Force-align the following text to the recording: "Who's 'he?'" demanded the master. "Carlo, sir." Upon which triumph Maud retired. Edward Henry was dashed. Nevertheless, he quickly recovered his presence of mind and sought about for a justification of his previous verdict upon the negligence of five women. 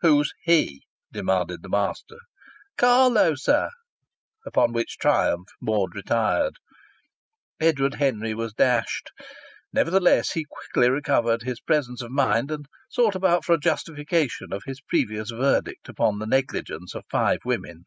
"Who's 0.00 0.32
'he?'" 0.42 0.82
demanded 1.12 1.62
the 1.62 1.68
master. 1.68 2.16
"Carlo, 2.76 3.36
sir." 3.36 3.70
Upon 4.44 4.72
which 4.72 4.98
triumph 4.98 5.46
Maud 5.60 5.94
retired. 5.94 6.54
Edward 7.60 7.94
Henry 7.94 8.34
was 8.34 8.52
dashed. 8.52 9.12
Nevertheless, 9.72 10.32
he 10.32 10.44
quickly 10.50 10.90
recovered 10.90 11.42
his 11.44 11.60
presence 11.60 12.02
of 12.02 12.10
mind 12.10 12.50
and 12.50 12.66
sought 12.90 13.14
about 13.14 13.44
for 13.44 13.52
a 13.54 13.58
justification 13.60 14.52
of 14.52 14.64
his 14.66 14.80
previous 14.80 15.30
verdict 15.30 15.88
upon 15.88 16.18
the 16.18 16.26
negligence 16.26 16.96
of 16.96 17.04
five 17.08 17.38
women. 17.44 17.84